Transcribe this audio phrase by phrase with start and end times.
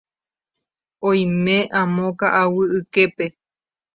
[1.07, 3.25] Oime amo ka'aguy yképe.